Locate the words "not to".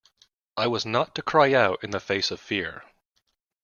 0.83-1.21